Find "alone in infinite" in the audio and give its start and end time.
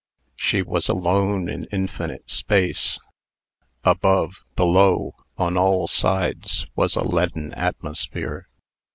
0.89-2.27